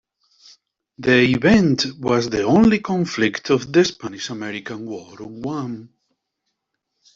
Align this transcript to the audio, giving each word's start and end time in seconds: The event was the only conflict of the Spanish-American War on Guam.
The 0.97 1.29
event 1.35 1.85
was 1.99 2.27
the 2.27 2.41
only 2.41 2.79
conflict 2.79 3.51
of 3.51 3.71
the 3.71 3.85
Spanish-American 3.85 4.87
War 4.87 5.11
on 5.21 5.41
Guam. 5.41 5.89